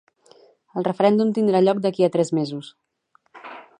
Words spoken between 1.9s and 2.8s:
a tres mesos.